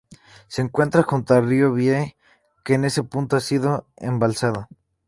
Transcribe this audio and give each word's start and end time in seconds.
Se 0.47 0.63
encuentra 0.63 1.03
junto 1.03 1.35
al 1.35 1.47
río 1.47 1.73
Vie, 1.73 2.17
que 2.63 2.73
en 2.73 2.85
ese 2.85 3.03
punto 3.03 3.35
ha 3.35 3.39
sido 3.39 3.85
embalsado. 3.97 4.67